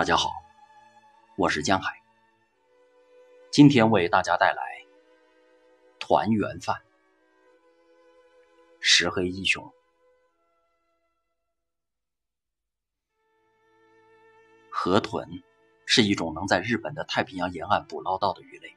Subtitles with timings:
[0.00, 0.30] 大家好，
[1.36, 1.92] 我是江海。
[3.50, 4.62] 今天为大家带来
[5.98, 6.80] 团圆饭。
[8.80, 9.70] 石黑一雄，
[14.70, 15.28] 河豚
[15.84, 18.74] 是一种能在日本的太平洋沿岸捕捞到的鱼类。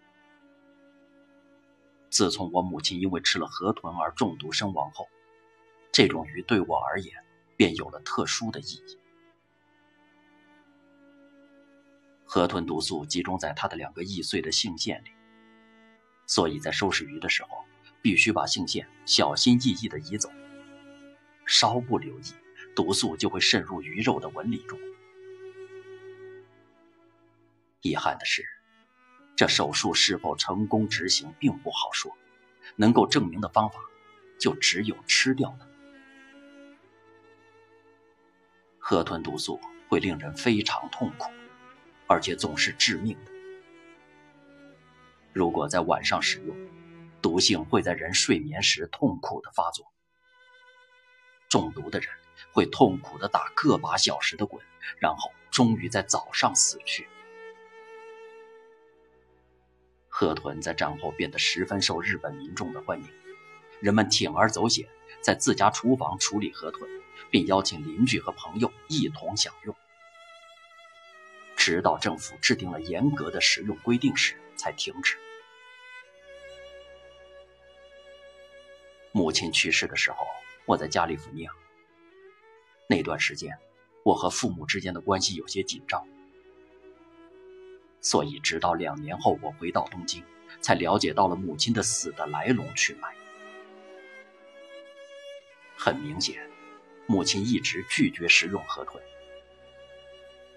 [2.10, 5.08] 自从我母亲因为吃了河豚而中毒身亡后，
[5.90, 7.24] 这种鱼对我而言
[7.56, 9.00] 便有了特殊的意义。
[12.34, 15.12] 河豚毒素集中在它的两个易碎的性腺里，
[16.26, 17.50] 所以在收拾鱼的时候，
[18.02, 20.32] 必须把性腺小心翼翼地移走。
[21.46, 22.24] 稍不留意，
[22.76, 24.80] 毒素就会渗入鱼肉的纹理中。
[27.82, 28.44] 遗憾的是，
[29.36, 32.18] 这手术是否成功执行并不好说，
[32.76, 33.76] 能够证明的方法
[34.40, 35.68] 就只有吃掉了。
[38.80, 41.30] 河豚毒素会令人非常痛苦。
[42.08, 43.32] 而且总是致命的。
[45.32, 46.56] 如果在晚上使用，
[47.22, 49.92] 毒性会在人睡眠时痛苦的发作。
[51.50, 52.10] 中毒的人
[52.52, 54.64] 会痛苦的打个把小时的滚，
[55.00, 57.08] 然后终于在早上死去。
[60.08, 63.08] 河豚在战后变得十分受日本民众的欢迎，
[63.80, 64.88] 人们铤而走险，
[65.22, 66.88] 在自家厨房处理河豚，
[67.32, 69.76] 并邀请邻居和朋友一同享用。
[71.66, 75.18] 直到政府制定了严格的食用规定时，才停止。
[79.14, 80.28] 母亲去世的时候，
[80.66, 81.52] 我在加利福尼亚。
[82.90, 83.58] 那段时间，
[84.04, 86.06] 我和父母之间的关系有些紧张，
[88.02, 90.22] 所以直到两年后我回到东京，
[90.60, 93.08] 才了解到了母亲的死的来龙去脉。
[95.78, 96.46] 很明显，
[97.08, 99.02] 母亲一直拒绝食用河豚。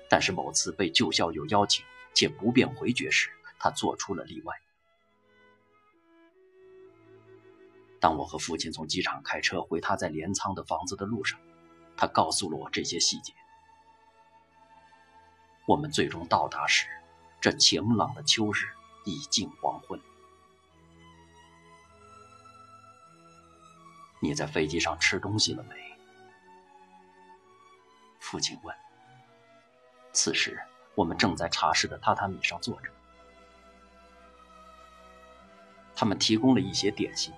[0.09, 1.84] 但是某次被旧校友邀请
[2.15, 4.55] 且不便回绝时，他做出了例外。
[7.99, 11.41] 当我和父亲从机场开车回他在镰仓的房子的路上，
[11.97, 13.33] 他告诉了我这些细节。
[15.66, 16.87] 我们最终到达时，
[17.41, 18.69] 这晴朗的秋日
[19.05, 20.00] 已近黄昏。
[24.21, 25.75] 你在飞机上吃东西了没？
[28.21, 28.86] 父亲问。
[30.16, 30.59] 此时，
[30.94, 32.88] 我们正在茶室的榻榻米上坐着。
[35.94, 37.34] 他们提供了一些点心。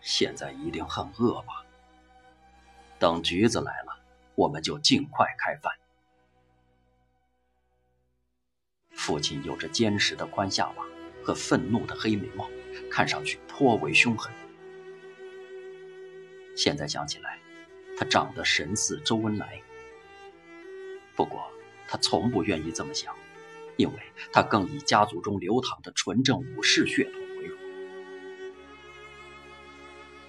[0.00, 1.62] 现在一定很饿吧？
[2.98, 3.94] 等橘子来了，
[4.34, 5.70] 我们就尽快开饭。
[8.92, 10.82] 父亲有着坚实的宽下巴
[11.22, 12.48] 和愤怒的黑眉毛，
[12.90, 14.32] 看上去颇为凶狠。
[16.56, 17.38] 现在想起来，
[17.98, 19.60] 他长得神似周恩来。
[21.16, 21.50] 不过，
[21.88, 23.16] 他从不愿意这么想，
[23.76, 23.94] 因为
[24.30, 27.58] 他更以家族中流淌的纯正武士血统为荣。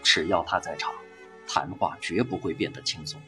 [0.01, 0.95] 只要他在场，
[1.45, 3.21] 谈话绝不会变得轻松。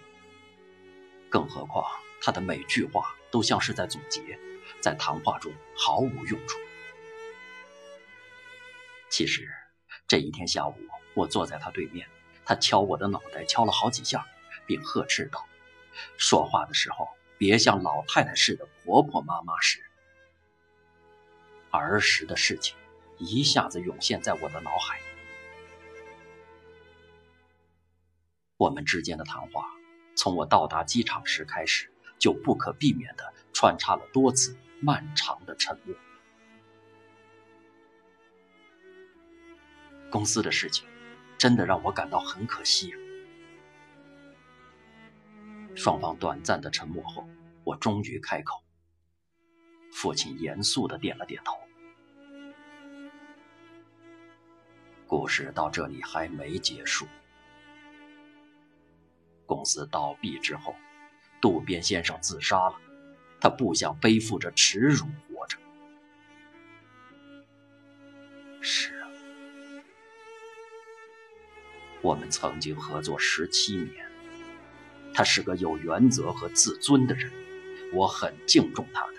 [1.30, 1.86] 更何况，
[2.22, 4.40] 他的每句话都像是在总结，
[4.80, 6.58] 在谈话中毫无用处。
[9.10, 9.50] 其实，
[10.08, 10.76] 这一天下午，
[11.14, 12.08] 我坐在他对面，
[12.46, 14.26] 他敲我的脑袋，敲了好几下，
[14.66, 15.46] 并呵斥道
[16.18, 17.10] ：“说话的时候。”
[17.40, 19.86] 别像老太太似的婆婆妈妈似的。
[21.72, 22.76] 儿时的事情
[23.18, 25.00] 一下子涌现在我的脑海。
[28.58, 29.70] 我们之间的谈话，
[30.16, 31.90] 从我到达机场时开始，
[32.20, 35.96] 就不可避免的穿插了多次漫长的沉默。
[40.12, 40.86] 公司的事情，
[41.38, 42.94] 真的让我感到很可惜。
[45.82, 47.26] 双方短暂的沉默后，
[47.64, 48.62] 我终于开口。
[49.94, 51.58] 父亲严肃的点了点头。
[55.08, 57.08] 故事到这里还没结束。
[59.46, 60.76] 公司倒闭之后，
[61.40, 62.76] 渡边先生自杀了。
[63.40, 65.58] 他不想背负着耻辱活着。
[68.60, 69.08] 是啊，
[72.02, 74.09] 我们曾经合作十七年。
[75.14, 77.32] 他是个有原则和自尊的人，
[77.94, 79.14] 我很敬重他的。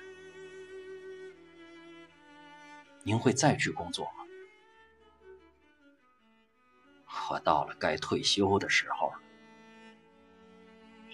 [3.03, 4.13] 您会再去工作吗？
[7.31, 9.21] 我到了该退休的时候了，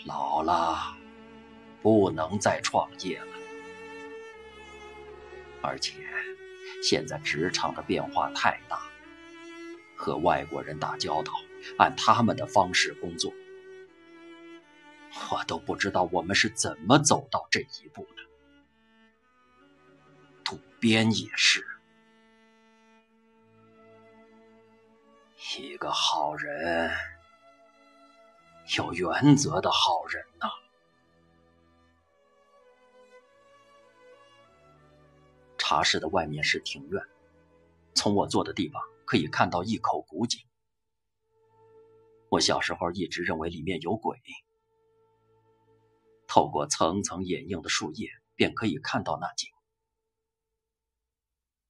[0.06, 0.96] 老了，
[1.82, 3.26] 不能再创业了。
[5.62, 5.94] 而且，
[6.82, 8.81] 现在职场的变化太大，
[9.96, 11.32] 和外国人打交道，
[11.79, 13.32] 按他们的方式工作。
[15.31, 18.23] 我都不知道我们是怎么走到这一步的。
[20.45, 21.67] 渡边也是
[25.59, 26.91] 一个好人，
[28.77, 30.49] 有原则的好人呐。
[35.59, 37.03] 茶室的外面是庭院，
[37.95, 40.41] 从我坐的地方可以看到一口古井。
[42.29, 44.17] 我小时候一直认为里面有鬼。
[46.26, 49.50] 透过层层掩映的树叶，便可以看到那景。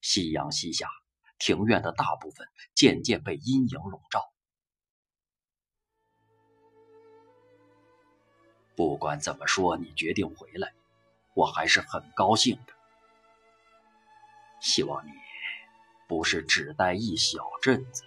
[0.00, 0.88] 夕阳西下，
[1.38, 4.32] 庭院的大部分渐渐被阴影笼罩。
[8.76, 10.74] 不管怎么说，你决定回来，
[11.34, 12.74] 我还是很高兴的。
[14.60, 15.10] 希望你
[16.06, 18.04] 不是只待一小阵子，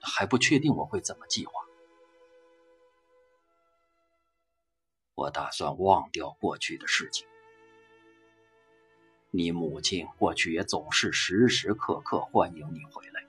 [0.00, 1.52] 还不确定我会怎么计划。
[5.14, 7.26] 我打算忘掉过去的事情。
[9.30, 13.24] 你母亲过去也总是时时刻刻欢迎你回来，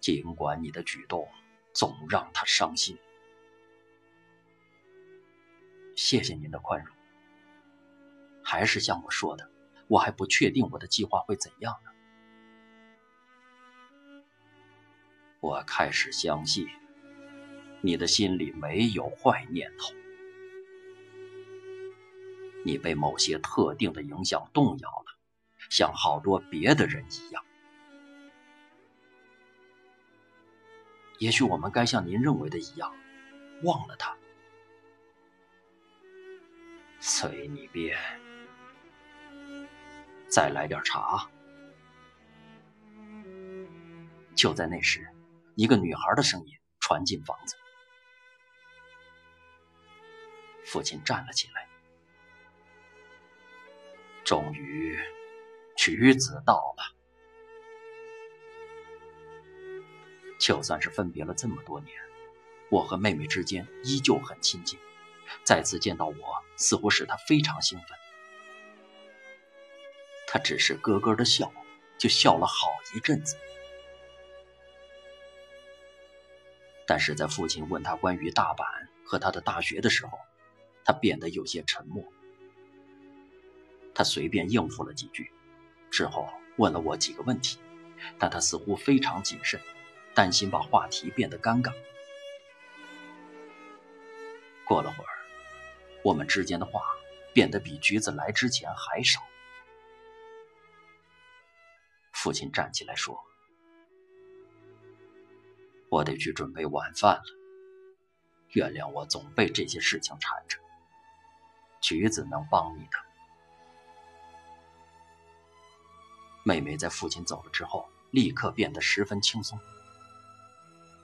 [0.00, 1.28] 尽管你的举动
[1.72, 2.98] 总让她伤心。
[5.96, 6.94] 谢谢您的宽容。
[8.42, 9.50] 还是像我说的，
[9.88, 11.90] 我还不确定我的计划会怎样呢。
[15.40, 16.66] 我开始相信，
[17.80, 19.94] 你的心里没有坏念头。
[22.64, 25.18] 你被某些特定的影响动摇了，
[25.70, 27.44] 像好多别的人一样。
[31.18, 32.92] 也许我们该像您认为的一样，
[33.62, 34.16] 忘了他。
[37.00, 37.96] 随你便。
[40.26, 41.28] 再来点茶。
[44.34, 45.08] 就在那时，
[45.54, 47.56] 一个女孩的声音传进房子。
[50.64, 51.68] 父亲站了起来。
[54.24, 54.98] 终于，
[55.76, 56.94] 橘子到了。
[60.40, 61.94] 就算是分别了这么多年，
[62.70, 64.78] 我和妹妹之间依旧很亲近。
[65.42, 66.14] 再次见到我，
[66.56, 67.88] 似乎使她非常兴奋。
[70.26, 71.52] 她只是咯咯的笑，
[71.98, 73.36] 就笑了好一阵子。
[76.86, 78.64] 但是在父亲问他关于大阪
[79.06, 80.18] 和他的大学的时候，
[80.84, 82.04] 他变得有些沉默。
[83.94, 85.30] 他随便应付了几句，
[85.90, 87.58] 之后问了我几个问题，
[88.18, 89.60] 但他似乎非常谨慎，
[90.14, 91.72] 担心把话题变得尴尬。
[94.66, 95.12] 过了会儿，
[96.02, 96.82] 我们之间的话
[97.32, 99.20] 变得比橘子来之前还少。
[102.12, 103.22] 父亲站起来说
[105.90, 107.24] ：“我得去准备晚饭了，
[108.48, 110.58] 原谅我总被这些事情缠着。
[111.82, 112.98] 橘子能帮你的。”
[116.46, 119.58] 妹妹在父亲走了之后，立刻变得十分轻松。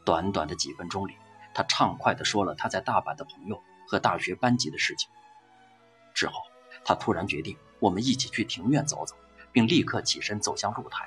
[0.04, 1.16] 短短的几分钟里，
[1.54, 5.10] 她畅快地说了她在大阪的朋友和大学班级的事情。
[6.12, 6.42] 之后，
[6.84, 9.16] 她突然决定我们一起去庭院走走，
[9.50, 11.06] 并立刻起身走向露台。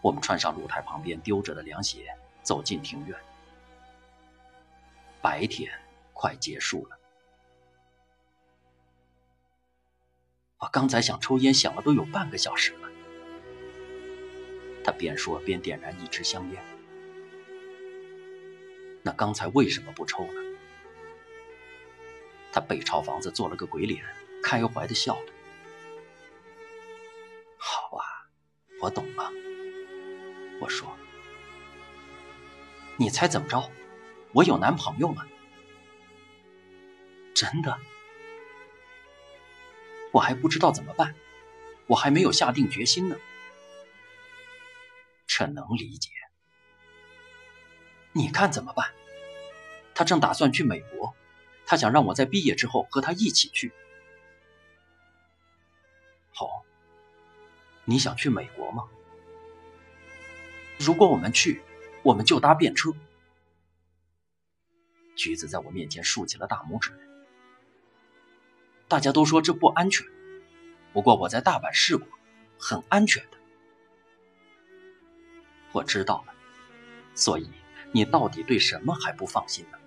[0.00, 3.18] 我们穿上露台旁边丢着的凉鞋，走进庭院。
[5.20, 5.72] 白天
[6.12, 6.97] 快结束了。
[10.58, 12.88] 我刚才想抽烟，想了都有半个小时了。
[14.82, 16.62] 他边说边点燃一支香烟。
[19.02, 20.42] 那刚才为什么不抽呢？
[22.52, 24.04] 他背朝房子做了个鬼脸，
[24.42, 25.32] 开怀的笑着。
[27.56, 28.04] 好啊，
[28.80, 29.30] 我懂了。
[30.60, 30.96] 我说
[32.98, 33.70] ：“你猜怎么着？
[34.32, 35.24] 我有男朋友了。”
[37.32, 37.78] 真的。
[40.18, 41.14] 我还不知道怎么办，
[41.86, 43.16] 我还没有下定决心呢。
[45.28, 46.10] 这能理解。
[48.10, 48.92] 你看怎么办？
[49.94, 51.14] 他正打算去美国，
[51.64, 53.72] 他想让我在毕业之后和他一起去。
[56.32, 56.64] 好，
[57.84, 58.88] 你想去美国吗？
[60.80, 61.62] 如果我们去，
[62.02, 62.92] 我们就搭便车。
[65.14, 67.07] 橘子在我面前竖起了大拇指。
[68.88, 70.06] 大家都说这不安全，
[70.94, 72.08] 不过我在大阪试过，
[72.58, 73.36] 很安全的。
[75.72, 76.32] 我知道了，
[77.14, 77.50] 所以
[77.92, 79.78] 你到底对什么还不放心呢？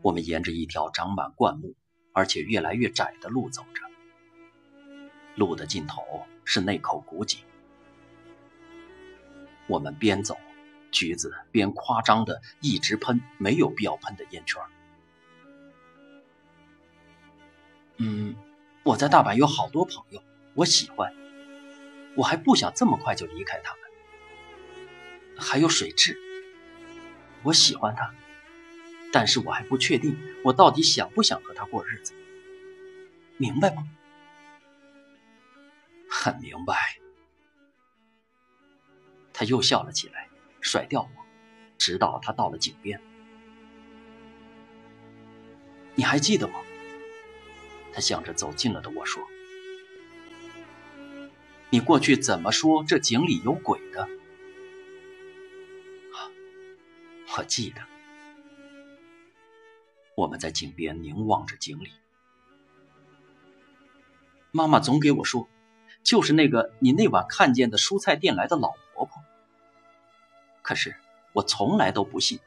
[0.00, 1.74] 我们沿着一条长满灌木，
[2.12, 3.82] 而且越来越窄的路走着，
[5.34, 7.40] 路的尽头是那口古井。
[9.66, 10.38] 我们边走，
[10.92, 14.62] 橘子边夸张的一直喷没有必要喷的烟圈。
[17.98, 18.34] 嗯，
[18.84, 20.22] 我在大阪有好多朋友，
[20.54, 21.12] 我喜欢，
[22.16, 23.82] 我还不想这么快就离开他们。
[25.36, 26.16] 还有水蛭，
[27.42, 28.14] 我喜欢他，
[29.12, 32.14] 但是我还不确定我到底想不想和他过日子，
[33.36, 33.88] 明白吗？
[36.08, 36.98] 很明白。
[39.32, 40.28] 他又笑了起来，
[40.60, 41.24] 甩掉我，
[41.78, 43.00] 直到他到了井边。
[45.94, 46.60] 你还记得吗？
[47.98, 49.26] 他向着走近了的我说
[51.68, 54.08] ：“你过去怎么说这井里有鬼的？”
[57.36, 57.82] 我记得，
[60.14, 61.90] 我们在井边凝望着井里。
[64.52, 65.48] 妈妈总给我说，
[66.04, 69.20] 就是那个你那晚看见的蔬菜店来的老婆婆。
[70.62, 70.94] 可是
[71.32, 72.38] 我从来都不信，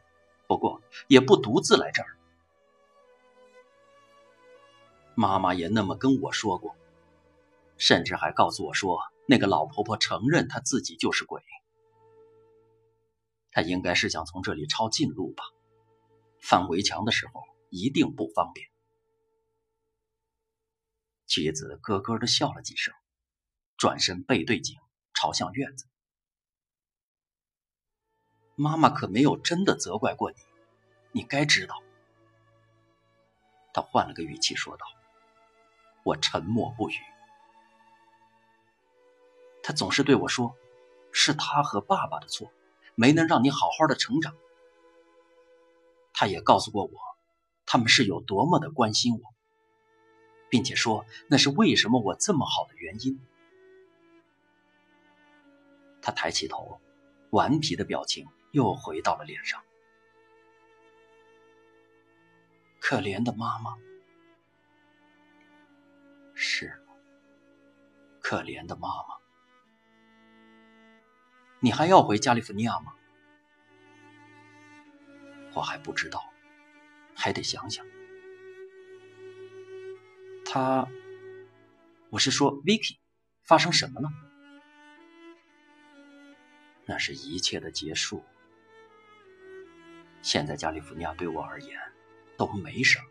[0.47, 2.15] 不过也不独自来这儿。
[5.21, 6.75] 妈妈也那么跟我说过，
[7.77, 8.97] 甚至还告诉我说，
[9.27, 11.43] 那个老婆婆承认她自己就是鬼。
[13.51, 15.43] 她应该是想从这里抄近路吧，
[16.39, 18.67] 翻围墙的时候一定不方便。
[21.27, 22.91] 妻子咯咯的笑了几声，
[23.77, 24.79] 转身背对井，
[25.13, 25.85] 朝向院子。
[28.55, 30.37] 妈妈可没有真的责怪过你，
[31.11, 31.75] 你该知道。
[33.71, 34.85] 他换了个语气说道。
[36.03, 36.95] 我沉默不语。
[39.63, 40.55] 他总是对我说
[41.11, 42.51] ：“是他和爸爸的错，
[42.95, 44.35] 没能让你好好的成长。”
[46.13, 46.91] 他也告诉过我，
[47.65, 49.33] 他们是有多么的关心我，
[50.49, 53.19] 并且说那是为什么我这么好的原因。
[56.01, 56.79] 他抬起头，
[57.29, 58.27] 顽皮的表情。
[58.51, 59.63] 又回到了脸上。
[62.81, 63.77] 可怜的妈妈，
[66.43, 66.95] 是吗
[68.19, 69.15] 可怜的妈妈。
[71.59, 72.95] 你还要回加利福尼亚吗？
[75.53, 76.23] 我还不知道，
[77.15, 77.85] 还得想想。
[80.43, 80.87] 他，
[82.09, 82.97] 我是说，Vicky，
[83.43, 84.09] 发生什么了？
[86.87, 88.23] 那是一切的结束。
[90.23, 91.79] 现在加利福尼亚对我而言
[92.35, 92.99] 都没什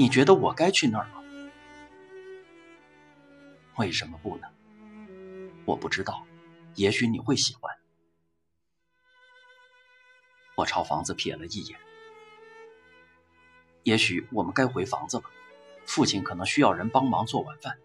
[0.00, 1.22] 你觉得我该去那儿吗？
[3.76, 4.48] 为什么不呢？
[5.66, 6.26] 我不知道，
[6.74, 7.70] 也许你会喜欢。
[10.54, 11.78] 我朝房子瞥了一眼。
[13.82, 15.24] 也许我们该回房子了，
[15.84, 17.78] 父亲可能需要人帮忙做晚饭。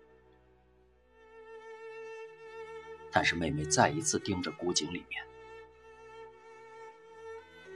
[3.12, 5.22] 但是妹妹再一次盯着古井里面。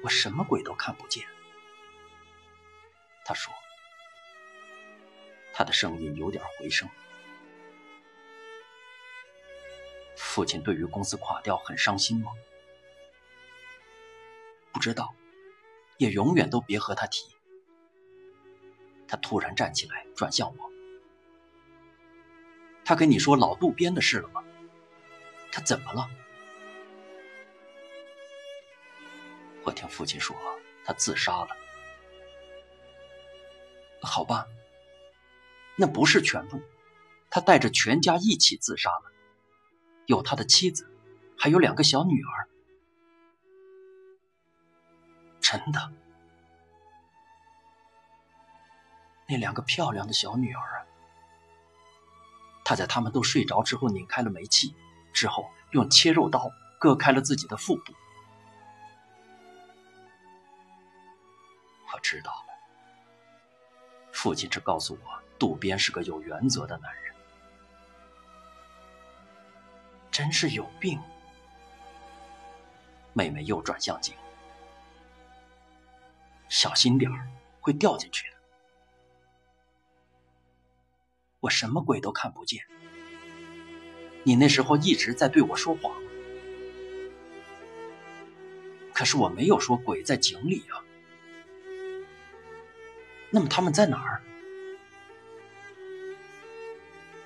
[0.01, 1.27] 我什么鬼都看不见，
[3.25, 3.53] 她说。
[5.59, 6.87] 他的声音有点回声。
[10.15, 12.31] 父亲对于公司垮掉很伤心吗？
[14.71, 15.13] 不知道，
[15.97, 17.35] 也永远都别和他提。
[19.05, 20.71] 他突然站起来，转向我。
[22.85, 24.41] 他跟你说老渡边的事了吗？
[25.51, 26.09] 他怎么了？
[29.65, 30.33] 我听父亲说，
[30.85, 31.49] 他自杀了。
[34.01, 34.47] 好吧，
[35.79, 36.61] 那不是全部，
[37.29, 39.13] 他带着全家一起自杀了，
[40.07, 40.91] 有他的妻子，
[41.37, 42.49] 还有两个小女儿。
[45.39, 45.91] 真的，
[49.25, 50.85] 那两个漂亮的小女儿啊，
[52.65, 54.75] 他在他们都睡着之后拧开了煤气，
[55.13, 57.93] 之后用切肉刀割开了自己的腹部。
[61.93, 62.53] 我知道了，
[64.11, 67.15] 父亲只告诉我，渡边是个有原则的男人。
[70.11, 70.99] 真是有病。
[73.13, 74.13] 妹妹又转向井，
[76.47, 77.27] 小心点儿，
[77.59, 78.37] 会掉进去的。
[81.39, 82.63] 我什么鬼都看不见。
[84.23, 85.91] 你那时候一直在对我说谎，
[88.93, 90.83] 可是我没有说鬼在井里啊。
[93.31, 94.21] 那么他们在哪儿？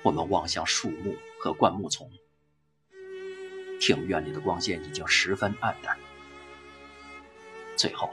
[0.03, 2.11] 我们望向树木和灌木丛，
[3.79, 5.97] 庭院里的光线已经十分暗淡。
[7.77, 8.09] 最后，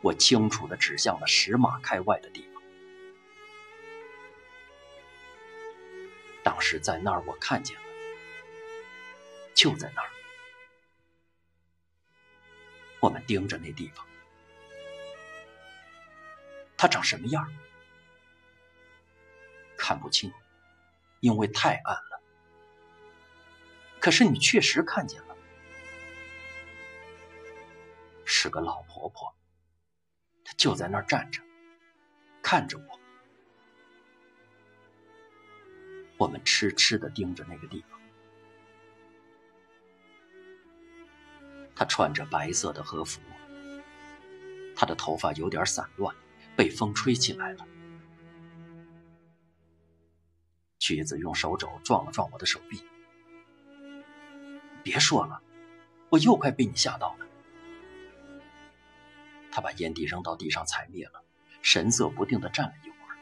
[0.00, 2.62] 我清楚的指向了十码开外的地方。
[6.42, 7.82] 当时在那儿，我看见了
[9.54, 10.10] 就在那儿。
[13.00, 14.06] 我们盯着那地方，
[16.74, 17.52] 它长什么样？
[19.76, 20.32] 看不清，
[21.24, 22.20] 因为太暗了。
[23.98, 25.34] 可是你确实看见了，
[28.26, 29.34] 是个老婆婆，
[30.44, 31.40] 她就在那儿站着，
[32.42, 33.00] 看着我。
[36.18, 37.98] 我们痴痴的盯着那个地方。
[41.74, 43.22] 她穿着白色的和服，
[44.76, 46.14] 她的头发有点散乱，
[46.54, 47.66] 被风吹起来了。
[50.84, 52.86] 橘子用手肘撞了撞我的手臂。
[54.82, 55.40] 别说了，
[56.10, 57.26] 我又快被你吓到了。
[59.50, 61.24] 他把烟蒂扔到地上踩灭了，
[61.62, 63.16] 神色不定的站了一会儿。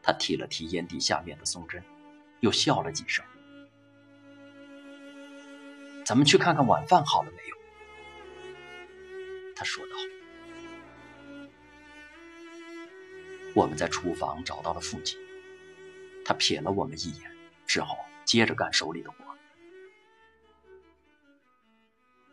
[0.00, 1.82] 他踢了踢烟蒂下面的松针，
[2.38, 3.24] 又笑了几声。
[6.06, 7.56] 咱们去看看晚饭好了没有？
[9.56, 9.90] 他说道。
[13.56, 15.18] 我们在厨房找到了父亲，
[16.28, 17.30] 他瞥了我们一眼，
[17.66, 19.16] 之后接着干手里的活。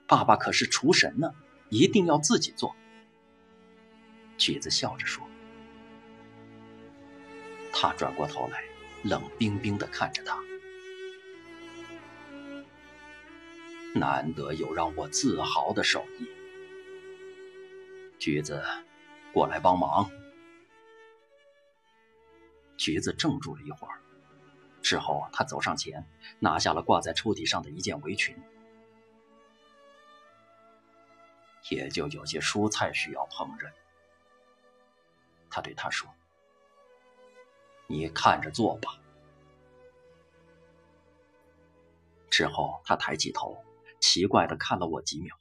[0.05, 1.33] 爸爸可是厨神呢，
[1.69, 2.75] 一定要自己做。
[4.37, 5.25] 橘子笑着说。
[7.71, 8.65] 他转过头来，
[9.03, 10.43] 冷冰冰的看着他。
[13.93, 16.27] 难得有让我自豪的手艺。
[18.19, 18.61] 橘子，
[19.31, 20.11] 过来帮忙。
[22.85, 23.99] 橘子怔住了一会儿，
[24.83, 28.37] 之后他走上前，拿下了挂在抽屉上的一件围裙。
[31.71, 33.73] 也就有些蔬菜需要烹饪，
[35.49, 36.07] 他对他说
[37.89, 39.01] ：“你看着做吧。”
[42.29, 43.65] 之后，他抬起头，
[43.99, 45.35] 奇怪的看了我几秒。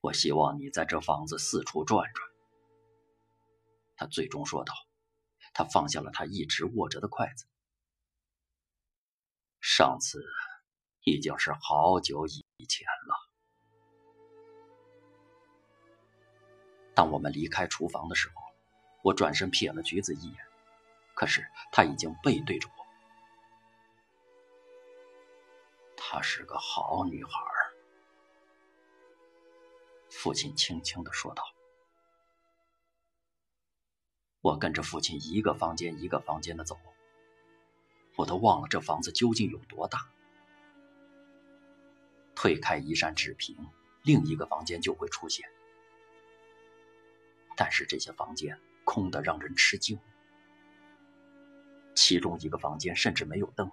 [0.00, 2.28] 我希望你在这房子四处转转。”
[3.96, 4.74] 他最终说道。
[5.52, 7.46] 他放下了他一直握着的筷子。
[9.60, 10.24] 上次
[11.04, 12.44] 已经是好久以。
[12.66, 13.14] 前了。
[16.94, 18.34] 当我们离开厨房的时候，
[19.02, 20.46] 我转身瞥了橘子一眼，
[21.14, 22.86] 可是她已经背对着我。
[25.94, 27.30] 她是个好女孩，
[30.08, 31.44] 父亲轻轻的说道。
[34.44, 36.78] 我跟着父亲一个房间一个房间的走，
[38.14, 40.06] 我都忘了这房子究竟有多大。
[42.34, 43.56] 推开一扇纸屏，
[44.02, 45.48] 另一个房间就会出现。
[47.56, 49.98] 但是这些房间空得让人吃惊，
[51.94, 53.72] 其中一个房间甚至没有灯，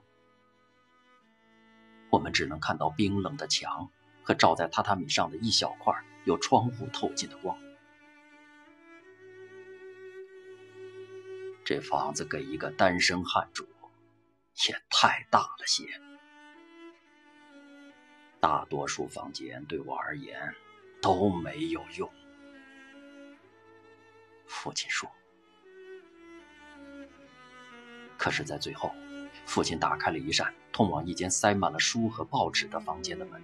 [2.10, 3.92] 我们只能看到冰冷的墙
[4.24, 7.58] 和照在榻榻米上的一小块有窗户透进的光。
[11.72, 13.66] 这房子给一个单身汉住，
[14.68, 15.86] 也太大了些。
[18.42, 20.54] 大多数房间对我而言
[21.02, 22.12] 都没有用，
[24.48, 25.10] 父亲说。
[28.18, 28.94] 可是，在最后，
[29.46, 33.42] 父亲打开了一扇通往一间塞满了书和报纸的房间的门。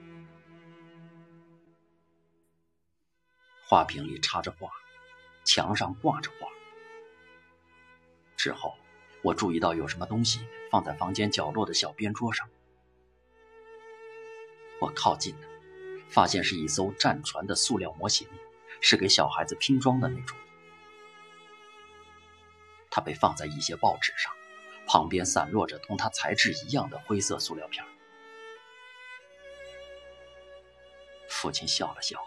[3.65, 4.69] 花瓶里插着画，
[5.45, 6.56] 墙上挂着画。
[8.47, 8.73] 之后，
[9.23, 10.39] 我注意到有什么东西
[10.71, 12.47] 放在房间角落的小边桌上。
[14.79, 15.47] 我靠近了，
[16.07, 18.25] 发现是一艘战船的塑料模型，
[18.79, 20.38] 是给小孩子拼装的那种。
[22.89, 24.33] 它被放在一些报纸上，
[24.88, 27.83] 旁边散落着同它材质一样的灰色塑料片。
[31.27, 32.25] 父亲笑了笑，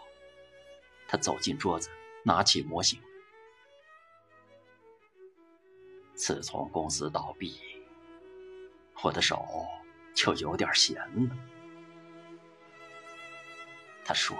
[1.07, 1.89] 他走进桌子，
[2.21, 3.01] 拿起模型。
[6.21, 7.59] 自从公司倒闭，
[9.01, 9.43] 我的手
[10.13, 10.95] 就有点闲
[11.27, 11.35] 了。
[14.05, 14.37] 他说，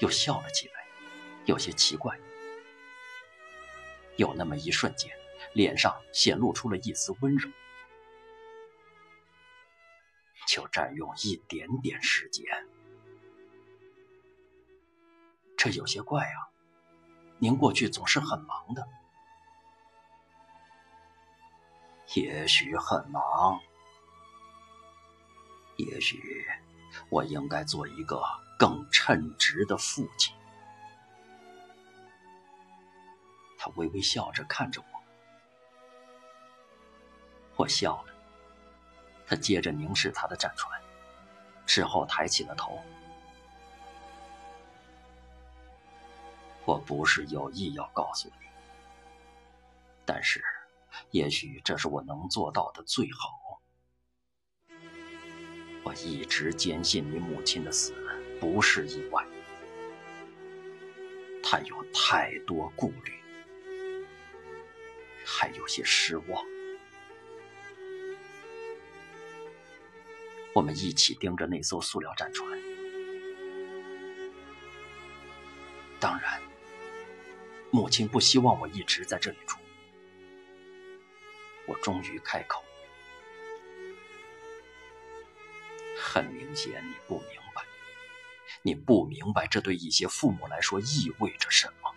[0.00, 0.84] 又笑了起来，
[1.46, 2.14] 有些奇怪。
[4.16, 5.10] 有那么一瞬间，
[5.54, 7.50] 脸上显露出了一丝温柔。
[10.46, 12.44] 就占用一点点时间，
[15.56, 16.52] 这有些怪啊！
[17.38, 18.86] 您过去总是很忙的，
[22.14, 23.60] 也许很忙，
[25.76, 26.46] 也许……
[27.08, 28.22] 我应该做一个
[28.58, 30.34] 更称职的父亲。
[33.56, 35.02] 他微微笑着看着我，
[37.56, 38.12] 我笑了，
[39.26, 40.78] 他接着凝视他的战船，
[41.64, 42.78] 之后抬起了头。
[46.66, 48.46] 我不是有意要告诉你，
[50.04, 50.44] 但是，
[51.10, 53.60] 也许这是我能做到的最好。
[55.84, 57.92] 我一直坚信你母亲的死
[58.40, 59.26] 不是意外，
[61.42, 63.12] 她有太多顾虑，
[65.24, 66.44] 还有些失望。
[70.54, 72.60] 我们一起盯着那艘塑料战船，
[75.98, 76.40] 当然。
[77.74, 79.56] 母亲不希望我一直在这里住。
[81.82, 82.64] 终于开口。
[85.98, 87.62] 很明显，你不明白，
[88.62, 91.92] 你不明白这对一些父母来说意味着什么。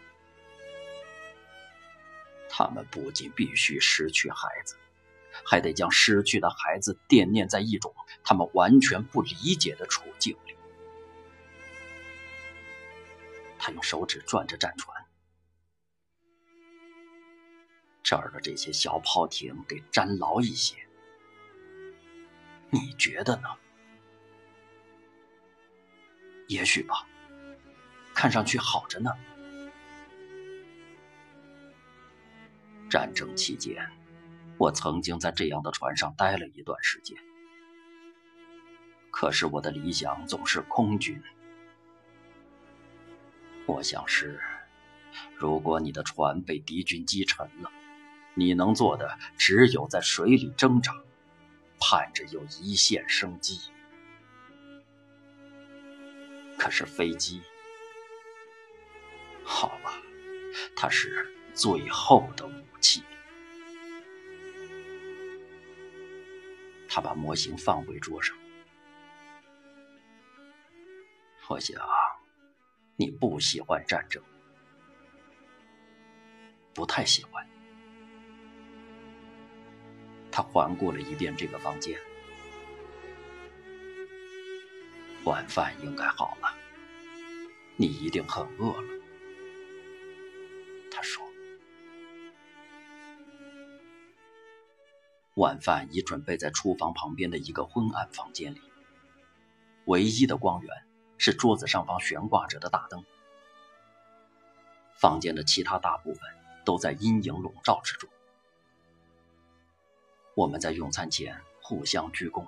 [2.49, 4.77] 他们不仅必须失去孩子，
[5.43, 7.93] 还得将失去的孩子惦念在一种
[8.23, 10.55] 他们完全不理解的处境里。
[13.59, 15.04] 他用手指转着战船。
[18.07, 20.75] 这儿的这些小炮艇得粘牢一些，
[22.69, 23.49] 你觉得呢？
[26.47, 27.07] 也许吧，
[28.13, 29.09] 看上去好着呢。
[32.91, 33.83] 战争期间，
[34.59, 37.17] 我曾经在这样的船上待了一段时间，
[39.09, 41.19] 可是我的理想总是空军。
[43.65, 44.39] 我想是，
[45.35, 47.71] 如果你的船被敌军击沉了。
[48.35, 50.93] 你能做的只有在水里挣扎，
[51.79, 53.59] 盼着有一线生机。
[56.57, 57.41] 可是飞机，
[59.43, 59.93] 好吧，
[60.75, 63.03] 它是最后的武器。
[66.87, 68.35] 他把模型放回桌上。
[71.47, 71.79] 我想，
[72.95, 74.23] 你不喜欢战争，
[76.73, 77.47] 不太喜欢。
[80.35, 81.97] 他环顾了一遍这个房间，
[85.23, 86.53] 晚饭应该好了，
[87.77, 89.01] 你一定很饿了。
[90.91, 91.25] 他说
[95.35, 98.61] ：“晚饭已准备在厨房旁边的一个昏暗房间里，
[99.85, 100.69] 唯一的光源
[101.17, 103.05] 是桌子上方悬挂着的大灯。
[104.95, 106.23] 房间的其他大部分
[106.65, 108.09] 都在阴影笼罩之中。”
[110.35, 112.45] 我们在用餐前互相鞠躬。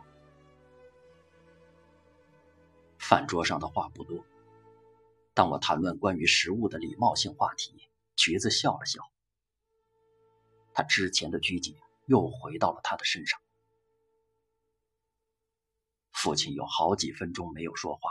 [2.99, 4.25] 饭桌上的话不多。
[5.33, 9.01] 当我谈论关于食物的礼貌性话题，橘子笑了笑。
[10.73, 13.39] 他之前的拘谨又回到了他的身上。
[16.11, 18.09] 父亲有好几分钟没有说话，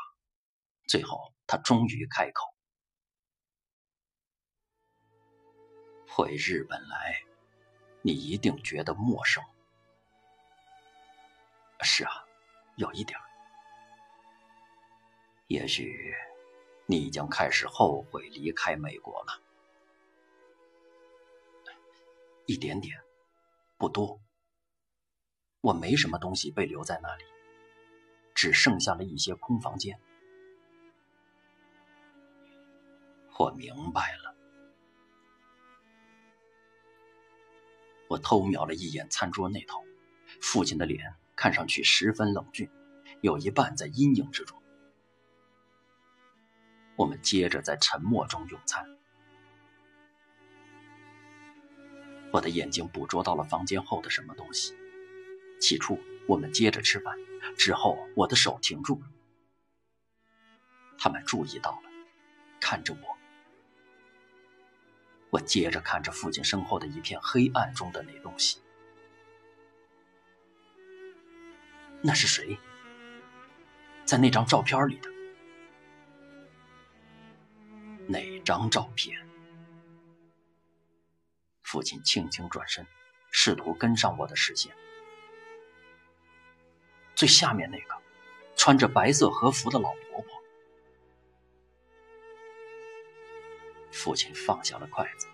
[0.89, 2.55] 最后他终于开口
[6.09, 7.21] ：“回日本来，
[8.01, 9.45] 你一定觉得陌生。”
[11.83, 12.11] 是啊，
[12.77, 13.19] 有一点
[15.47, 16.15] 也许
[16.87, 19.41] 你已经开始后悔离开美国了，
[22.47, 23.01] 一点点，
[23.77, 24.21] 不多。
[25.61, 27.25] 我没什么东西被留在那里，
[28.35, 30.01] 只剩下了一些空房间。
[33.39, 34.35] 我明白了。
[38.09, 39.85] 我偷瞄了一眼餐桌那头，
[40.41, 41.15] 父亲的脸。
[41.37, 42.69] 看上去十分冷峻，
[43.21, 44.61] 有一半在阴影之中。
[46.97, 48.85] 我们接着在沉默中用餐。
[52.33, 54.75] 我的眼睛捕捉到了房间后的什么东西。
[55.61, 57.15] 起初，我们接着吃饭，
[57.57, 59.07] 之后我的手停住了。
[60.99, 61.91] 他们注意到了，
[62.61, 63.17] 看着我。
[65.31, 68.59] 我接着看着父亲身后的一片黑暗中的那东西。
[72.03, 72.59] 那是谁？
[74.05, 75.11] 在那张照片里的
[78.07, 79.19] 哪张照片？
[81.63, 82.87] 父亲轻轻转身，
[83.33, 84.73] 试图跟上我的视线。
[87.17, 87.97] 最下面那个，
[88.55, 90.43] 穿着白色和服的老婆婆。
[93.91, 95.27] 父亲放下了筷子，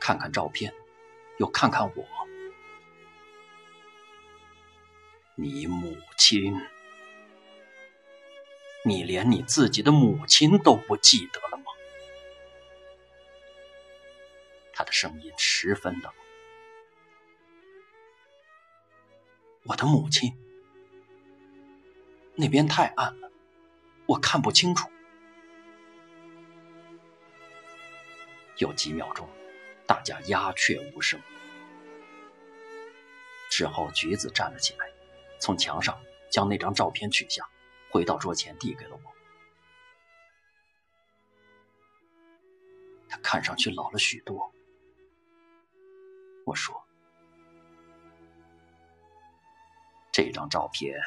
[0.00, 0.72] 看看照片，
[1.38, 2.23] 又看看我。
[5.36, 6.54] 你母亲，
[8.84, 11.64] 你连你自己的母亲都不记得了吗？
[14.72, 16.12] 他的声音十分冷。
[19.64, 20.38] 我的母亲。
[22.36, 23.30] 那边太暗了，
[24.06, 24.88] 我看不清楚。
[28.58, 29.28] 有几秒钟，
[29.86, 31.20] 大家鸦雀无声。
[33.50, 34.83] 之后，橘子站了起来，
[35.44, 37.46] 从墙上将那张照片取下，
[37.90, 39.12] 回到桌前递给了我。
[43.10, 44.50] 他看上去老了许多。
[46.46, 46.82] 我说
[50.10, 50.98] ：“这张照片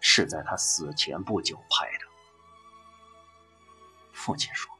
[0.00, 2.06] 是在他死前不久拍的。”
[4.12, 4.76] 父亲说：“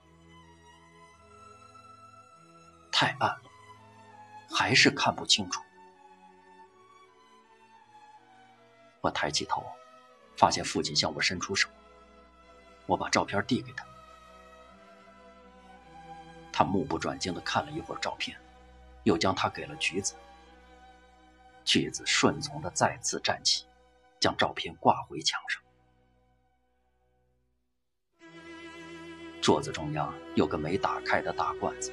[2.91, 3.51] 太暗了，
[4.51, 5.63] 还是看不清楚。”
[9.07, 9.65] 我抬起头，
[10.37, 11.69] 发现父亲向我伸出手。
[12.87, 13.87] 我把照片递给他，
[16.53, 18.37] 他目不转睛地看了一会儿照片，
[19.05, 20.15] 又将它给了橘子。
[21.65, 23.65] 橘子顺从地再次站起，
[24.19, 25.63] 将照片挂回墙上。
[29.41, 31.93] 桌子中央有个没打开的大罐子。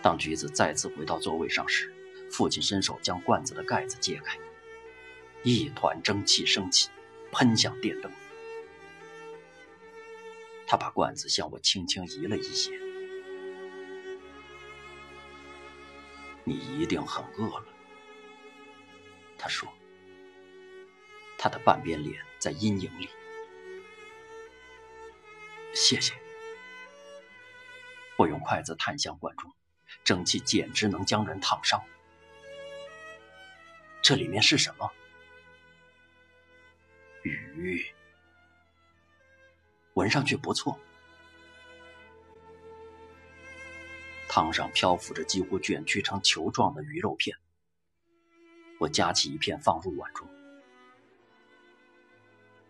[0.00, 1.92] 当橘子再次回到座位上时，
[2.30, 4.38] 父亲伸手将罐子的盖子揭开。
[5.44, 6.90] 一团蒸汽升起，
[7.32, 8.10] 喷向电灯。
[10.66, 12.70] 他把罐子向我轻轻移了一些。
[16.44, 17.66] 你一定很饿了，
[19.38, 19.68] 他说。
[21.38, 23.08] 他的半边脸在阴影里。
[25.74, 26.14] 谢谢。
[28.16, 29.52] 我用筷子探向罐中，
[30.04, 31.82] 蒸汽简直能将人烫伤。
[34.02, 34.92] 这里面是什么？
[37.22, 37.84] 鱼，
[39.94, 40.78] 闻上去不错。
[44.28, 47.36] 汤上漂浮着几乎卷曲成球状的鱼肉片。
[48.78, 50.28] 我夹起一片放入碗中，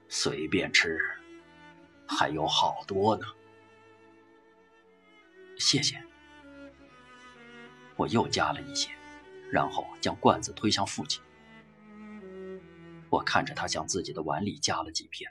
[0.09, 0.99] 随便吃，
[2.07, 3.27] 还有好多呢。
[5.59, 6.03] 谢谢。
[7.97, 8.91] 我又夹了一些，
[9.51, 11.23] 然后将罐子推向父亲。
[13.13, 15.31] 我看着他向自己的碗里加了几片，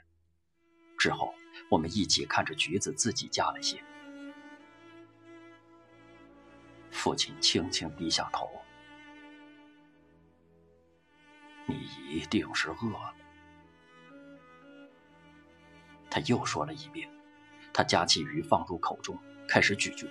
[0.96, 1.34] 之后
[1.68, 3.82] 我们一起看着橘子自己加了些。
[6.92, 8.48] 父亲轻轻低下头
[11.66, 11.74] ：“你
[12.08, 13.14] 一定是饿了。”
[16.08, 17.10] 他又说了一遍，
[17.72, 19.18] 他夹起鱼放入口中，
[19.48, 20.06] 开始咀嚼。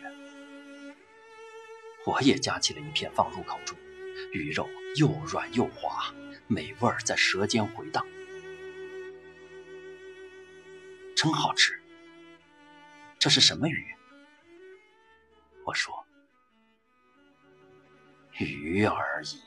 [2.06, 3.78] 我也夹起了一片放入口中，
[4.34, 6.14] 鱼肉又软又滑。
[6.54, 8.06] 美味在舌尖回荡，
[11.16, 11.82] 真好吃。
[13.18, 13.96] 这是什么鱼？
[15.64, 16.06] 我说
[18.38, 19.40] ：“鱼而已。”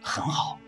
[0.00, 0.60] 很好。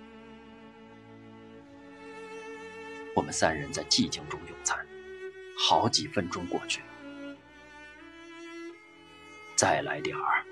[3.15, 4.85] 我们三人在寂静中用餐，
[5.57, 6.87] 好几分钟过去了。
[9.55, 10.45] 再来点儿，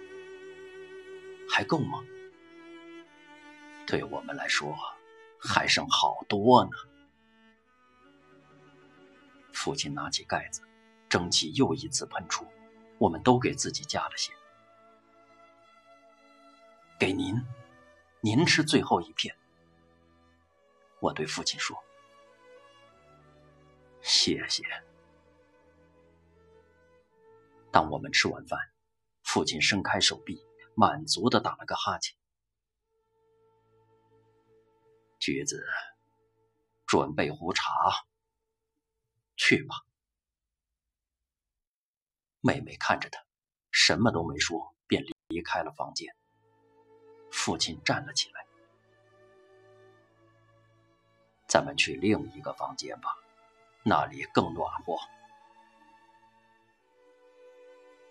[1.49, 2.05] 还够吗？
[3.91, 4.73] 对我们来说，
[5.37, 6.71] 还剩好多呢。
[9.53, 10.63] 父亲拿起盖子，
[11.09, 12.47] 蒸汽又一次喷出，
[12.99, 14.33] 我们都给自己加了些。
[17.01, 17.35] 给您，
[18.21, 19.37] 您吃最后一片。
[21.01, 21.77] 我对父亲说
[24.03, 24.63] ：“谢谢。”
[27.73, 28.57] 当我们吃完饭，
[29.25, 30.41] 父亲伸开手臂，
[30.77, 32.20] 满足的打了个哈欠。
[35.21, 35.63] 橘子，
[36.87, 37.71] 准备壶茶，
[39.37, 39.77] 去吧。
[42.41, 43.23] 妹妹看着他，
[43.71, 46.17] 什么都没说，便离开了房间。
[47.31, 48.47] 父亲站了起来，
[51.47, 53.15] 咱们去另一个房间吧，
[53.85, 54.97] 那里更暖和。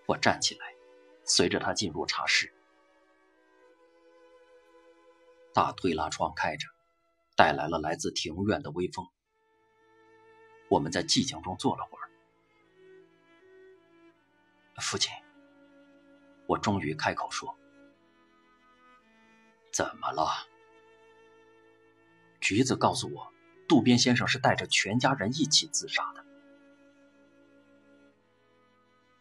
[0.06, 0.76] 我站起来，
[1.26, 2.54] 随着他进入茶室，
[5.56, 6.67] 大推拉窗开着。
[7.39, 9.08] 带来了来自庭院的微风。
[10.67, 12.10] 我们在寂静中坐了会儿。
[14.82, 15.10] 父亲，
[16.47, 17.58] 我终于开口说
[19.71, 20.28] ：“怎么了？”
[22.41, 23.32] 橘子告诉我，
[23.69, 26.25] 渡边先生是带着全家人一起自杀的。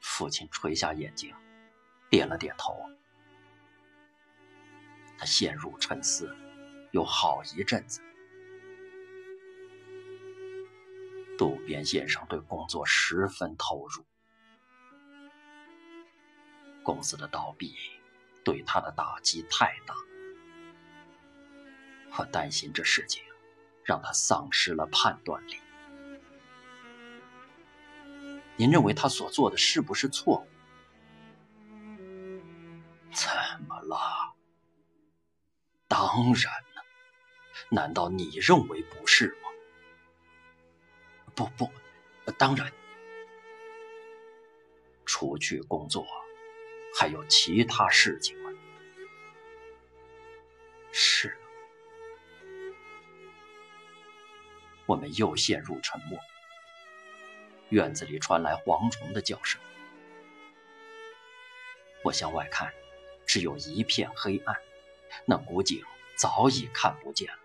[0.00, 1.33] 父亲垂下眼睛，
[2.11, 2.85] 点了点头。
[5.16, 6.37] 他陷入沉思，
[6.90, 8.00] 有好一阵子。
[11.38, 14.05] 渡边先生对工作十分投入，
[16.83, 17.77] 公司的倒闭
[18.44, 19.94] 对他的打击太大。
[22.18, 23.22] 我担心这事情
[23.85, 25.57] 让他丧失了判断力。
[28.57, 30.48] 您认为他所做的是不是错误？
[33.12, 33.31] 怎
[33.68, 34.35] 么了？
[35.87, 36.85] 当然了，
[37.70, 39.47] 难道你认为不是吗？
[41.38, 41.70] 不不，
[42.33, 42.72] 当然。
[45.07, 46.05] 除去工作，
[46.98, 48.51] 还有其他事情吗？
[50.90, 51.38] 是。
[54.85, 56.18] 我们又陷入沉默。
[57.68, 59.61] 院子里传来蝗虫的叫声。
[62.03, 62.74] 我向外看，
[63.24, 64.57] 只有一片黑暗，
[65.24, 65.85] 那古井
[66.16, 67.38] 早已看不见了。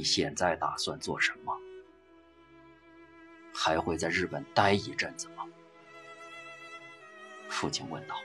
[0.00, 1.54] 你现在打算做什么？
[3.52, 5.46] 还会在日本待一阵子吗？
[7.50, 8.18] 父亲问道。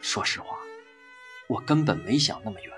[0.00, 0.58] 说实话，
[1.46, 2.76] 我根本没想那么远。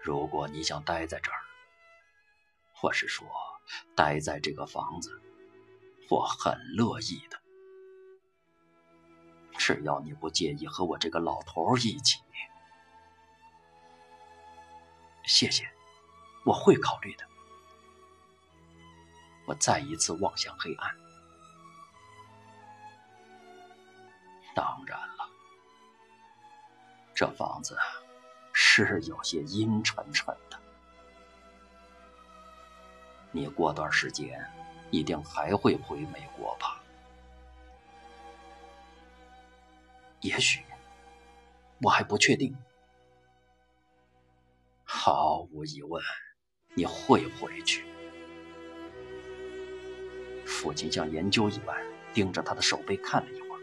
[0.00, 1.40] 如果你想待在这儿，
[2.72, 3.26] 或是说
[3.96, 5.20] 待在这个房子，
[6.08, 7.36] 我很乐意的。
[9.58, 12.20] 只要你不介意和我这个老头一起，
[15.28, 15.70] 谢谢，
[16.44, 17.24] 我会考虑的。
[19.46, 20.96] 我再一次望向黑暗。
[24.54, 25.28] 当然了，
[27.14, 27.78] 这房子。
[28.60, 30.58] 是有些阴沉沉的。
[33.30, 34.44] 你过段时间
[34.90, 36.80] 一定还会回美国吧？
[40.22, 40.64] 也许，
[41.80, 42.52] 我还不确定。
[44.90, 46.02] 毫无疑问，
[46.74, 47.84] 你会回去。
[50.46, 53.60] 父亲像研究一般盯着他的手背看了一会儿，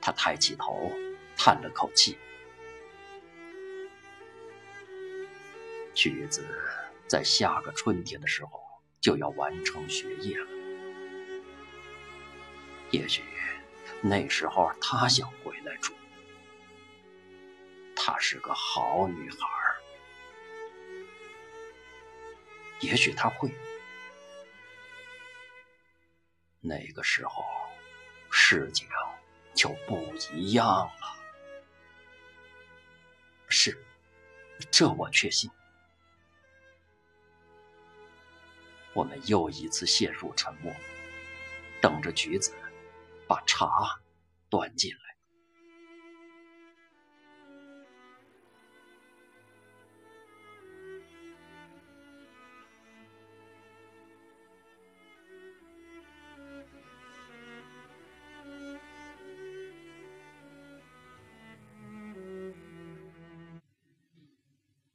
[0.00, 0.92] 他抬起头，
[1.36, 2.16] 叹了口气。
[5.92, 6.46] 橘子
[7.08, 8.62] 在下个春天的时候
[9.00, 10.48] 就要完成学业了，
[12.92, 13.24] 也许
[14.00, 15.92] 那时候她想回来住。
[17.96, 19.38] 她是个好女孩，
[22.80, 23.50] 也许他会。
[26.60, 27.44] 那个时候
[28.30, 28.88] 事情
[29.54, 31.16] 就不一样了。
[33.48, 33.82] 是，
[34.70, 35.50] 这我确信。
[38.92, 40.74] 我们又一次陷入沉默，
[41.80, 42.52] 等着橘子
[43.26, 44.00] 把茶
[44.50, 45.07] 端进来。